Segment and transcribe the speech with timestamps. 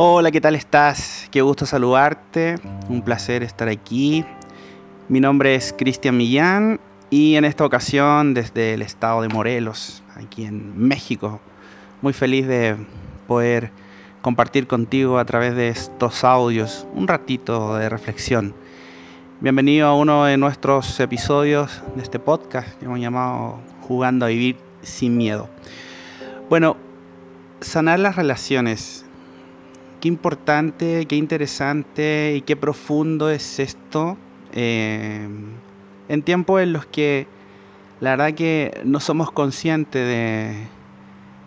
[0.00, 1.26] Hola, ¿qué tal estás?
[1.32, 2.54] Qué gusto saludarte,
[2.88, 4.24] un placer estar aquí.
[5.08, 6.78] Mi nombre es Cristian Millán
[7.10, 11.40] y en esta ocasión desde el estado de Morelos, aquí en México,
[12.00, 12.76] muy feliz de
[13.26, 13.72] poder
[14.22, 18.54] compartir contigo a través de estos audios un ratito de reflexión.
[19.40, 24.58] Bienvenido a uno de nuestros episodios de este podcast que hemos llamado Jugando a Vivir
[24.80, 25.48] sin Miedo.
[26.48, 26.76] Bueno,
[27.60, 29.04] sanar las relaciones
[30.00, 34.16] qué importante, qué interesante y qué profundo es esto
[34.52, 35.28] eh,
[36.08, 37.26] en tiempos en los que
[38.00, 40.68] la verdad que no somos conscientes de,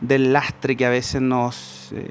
[0.02, 2.10] del lastre que a veces nos eh,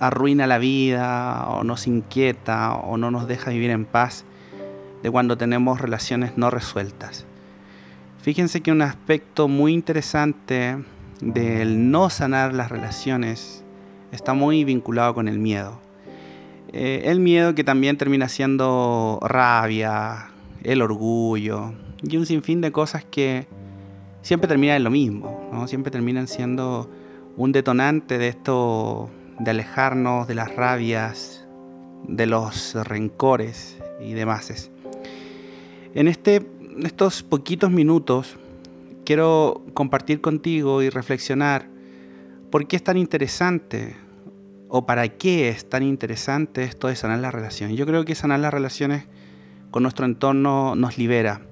[0.00, 4.24] arruina la vida o nos inquieta o no nos deja vivir en paz
[5.02, 7.26] de cuando tenemos relaciones no resueltas.
[8.20, 10.78] Fíjense que un aspecto muy interesante
[11.20, 13.63] del no sanar las relaciones
[14.14, 15.78] está muy vinculado con el miedo.
[16.72, 20.30] Eh, el miedo que también termina siendo rabia,
[20.62, 23.46] el orgullo y un sinfín de cosas que
[24.22, 25.68] siempre terminan en lo mismo, ¿no?
[25.68, 26.90] siempre terminan siendo
[27.36, 31.46] un detonante de esto, de alejarnos de las rabias,
[32.08, 34.70] de los rencores y demás.
[35.94, 36.46] En este,
[36.82, 38.36] estos poquitos minutos
[39.04, 41.68] quiero compartir contigo y reflexionar
[42.50, 43.96] por qué es tan interesante
[44.76, 47.76] o para qué es tan interesante esto de sanar las relaciones.
[47.76, 49.04] Yo creo que sanar las relaciones
[49.70, 51.42] con nuestro entorno nos libera.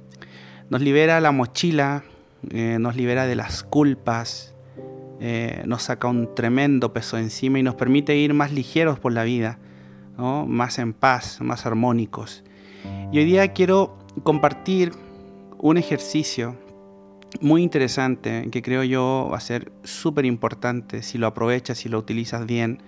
[0.70, 2.03] Nos libera la mochila,
[2.51, 4.56] eh, nos libera de las culpas,
[5.20, 9.23] eh, nos saca un tremendo peso encima y nos permite ir más ligeros por la
[9.23, 9.61] vida,
[10.17, 12.42] más en paz, más armónicos.
[13.12, 14.95] Y hoy día quiero compartir
[15.59, 16.57] un ejercicio
[17.41, 22.01] muy interesante que creo yo va a ser súper importante si lo aprovechas, si lo
[22.01, 22.83] utilizas bien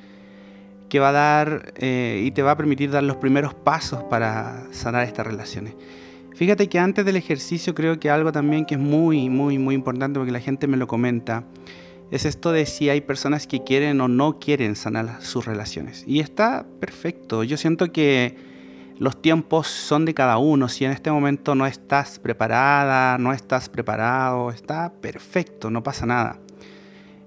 [0.88, 4.66] que va a dar eh, y te va a permitir dar los primeros pasos para
[4.72, 5.74] sanar estas relaciones.
[6.34, 10.18] Fíjate que antes del ejercicio creo que algo también que es muy, muy, muy importante
[10.18, 11.44] porque la gente me lo comenta,
[12.10, 16.04] es esto de si hay personas que quieren o no quieren sanar sus relaciones.
[16.06, 17.44] Y está perfecto.
[17.44, 18.36] Yo siento que
[18.98, 20.68] los tiempos son de cada uno.
[20.68, 26.38] Si en este momento no estás preparada, no estás preparado, está perfecto, no pasa nada.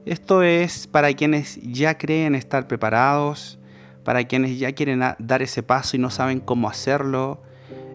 [0.08, 3.60] Esto es para quienes ya creen estar preparados,
[4.06, 7.44] para quienes ya quieren dar ese paso y no saben cómo hacerlo,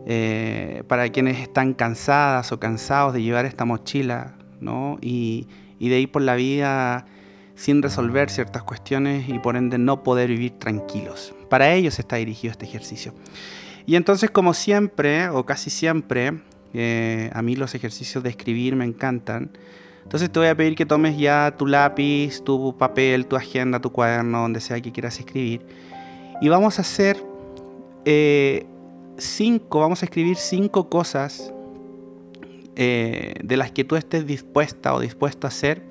[0.05, 4.99] eh, para quienes están cansadas o cansados de llevar esta mochila ¿no?
[5.01, 5.49] y,
[5.81, 7.07] de ir por la vida
[7.55, 11.35] sin resolver ciertas cuestiones y por ende no poder vivir tranquilos.
[11.49, 13.15] Para ellos está dirigido este ejercicio.
[13.87, 16.43] Y entonces, como siempre, o casi siempre,
[16.75, 19.51] eh, a mí los ejercicios de escribir me encantan.
[20.03, 23.91] Entonces te voy a pedir que tomes ya tu lápiz, tu papel, tu agenda, tu
[23.91, 25.65] cuaderno, donde sea que quieras escribir.
[26.41, 27.23] Y vamos a hacer
[28.05, 28.67] eh,
[29.17, 31.53] cinco, vamos a escribir cinco cosas
[32.75, 35.83] eh, de las que tú estés dispuesta o dispuesto a hacer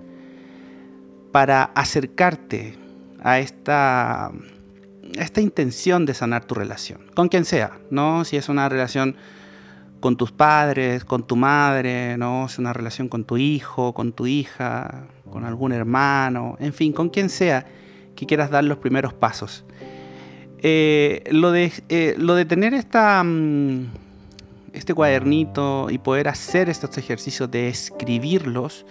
[1.31, 2.75] para acercarte
[3.23, 4.31] a esta,
[5.13, 8.25] esta intención de sanar tu relación, con quien sea, ¿no?
[8.25, 9.16] Si es una relación
[10.01, 12.47] con tus padres, con tu madre, ¿no?
[12.47, 17.09] Es una relación con tu hijo, con tu hija, con algún hermano, en fin, con
[17.09, 17.66] quien sea
[18.16, 19.63] que quieras dar los primeros pasos.
[20.63, 23.85] Eh, lo, de, eh, lo de tener esta, mm,
[24.73, 28.85] este cuadernito y poder hacer estos ejercicios de escribirlos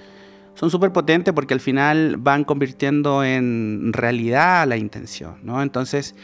[0.54, 5.36] son súper potentes porque al final van convirtiendo en realidad la intención.
[5.42, 5.62] ¿no?
[5.62, 6.14] Entonces,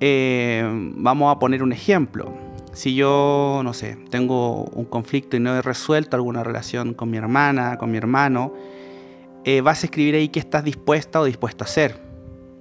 [0.00, 0.64] eh,
[0.96, 2.43] vamos a poner un ejemplo
[2.74, 7.16] si yo, no sé, tengo un conflicto y no he resuelto alguna relación con mi
[7.16, 8.52] hermana, con mi hermano,
[9.44, 12.00] eh, vas a escribir ahí qué estás dispuesta o dispuesto a hacer,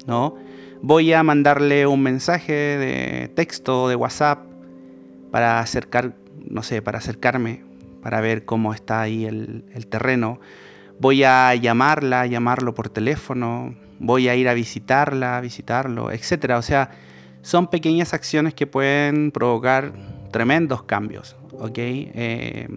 [0.06, 0.36] ¿no?
[0.82, 4.54] Voy a mandarle un mensaje de texto, de WhatsApp,
[5.34, 6.14] para acercar,
[6.48, 7.64] no sé, para acercarme,
[8.04, 10.40] para ver cómo está ahí el, terreno.
[11.00, 16.60] Voy a llamarla, llamarlo por teléfono, voy a ir a visitarla, visitarlo, etcétera.
[16.60, 16.92] O sea,
[17.44, 19.94] son pequeñas acciones que pueden provocar
[20.32, 21.36] tremendos cambios.
[21.76, 22.68] Eh,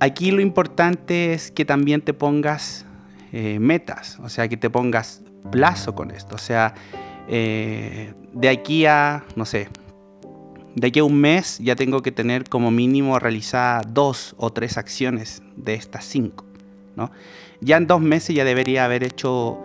[0.00, 2.84] aquí lo importante es que también te pongas
[3.32, 5.22] eh, metas, o sea, que te pongas
[5.52, 6.34] plazo con esto.
[6.34, 6.74] O sea,
[7.28, 9.68] eh, de aquí a, no sé,
[10.74, 14.78] de aquí a un mes ya tengo que tener como mínimo realizar dos o tres
[14.78, 16.44] acciones de estas cinco.
[16.96, 17.10] ¿no?
[17.60, 19.58] Ya en dos meses ya debería haber hecho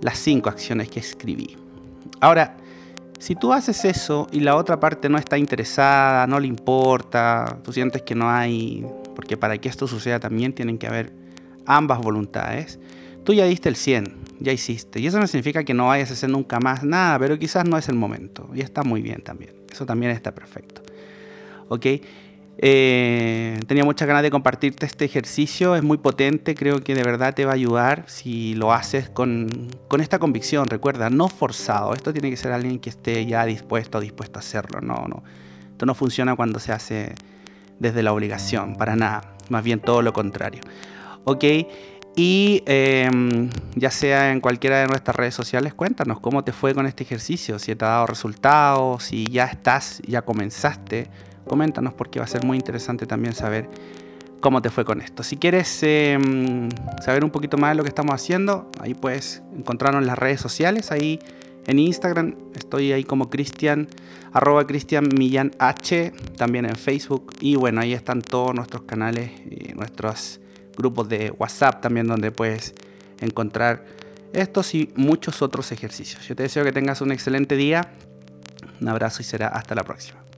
[0.00, 1.56] las cinco acciones que escribí.
[2.20, 2.56] Ahora,
[3.20, 7.70] si tú haces eso y la otra parte no está interesada, no le importa, tú
[7.72, 8.84] sientes que no hay,
[9.14, 11.12] porque para que esto suceda también tienen que haber
[11.66, 12.80] ambas voluntades,
[13.22, 15.00] tú ya diste el 100, ya hiciste.
[15.00, 17.76] Y eso no significa que no vayas a hacer nunca más nada, pero quizás no
[17.76, 18.48] es el momento.
[18.54, 19.52] Y está muy bien también.
[19.70, 20.80] Eso también está perfecto.
[21.68, 21.86] ¿Ok?
[22.58, 27.34] Eh, tenía muchas ganas de compartirte este ejercicio, es muy potente, creo que de verdad
[27.34, 32.12] te va a ayudar si lo haces con, con, esta convicción, recuerda, no forzado, esto
[32.12, 35.22] tiene que ser alguien que esté ya dispuesto o dispuesto a hacerlo, no, no,
[35.70, 37.14] esto no funciona cuando se hace
[37.78, 40.60] desde la obligación, para nada, más bien todo lo contrario,
[41.24, 41.44] ¿ok?
[42.16, 46.84] Y em, ya sea en cualquiera de nuestras redes sociales, cuéntanos cómo te fue con
[46.86, 51.08] este ejercicio, si te ha dado resultados, si ya estás, ya comenzaste
[51.50, 53.68] coméntanos porque va a ser muy interesante también saber
[54.38, 55.24] cómo te fue con esto.
[55.24, 56.68] Si quieres em,
[57.02, 60.40] saber un poquito más de lo que estamos haciendo, ahí puedes encontrarnos en las redes
[60.40, 61.18] sociales, ahí
[61.66, 63.88] en Instagram estoy ahí como Cristian,
[64.32, 69.74] arroba Cristian Millán H, también en Facebook y bueno, ahí están todos nuestros canales y
[69.74, 70.38] nuestros
[70.78, 72.74] grupos de WhatsApp también donde puedes
[73.20, 73.84] encontrar
[74.32, 76.28] estos y muchos otros ejercicios.
[76.28, 77.90] Yo te deseo que tengas un excelente día,
[78.80, 80.29] un abrazo y será hasta la próxima.